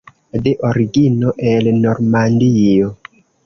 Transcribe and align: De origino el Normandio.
De 0.47 0.53
origino 0.69 1.35
el 1.53 1.71
Normandio. 1.85 2.93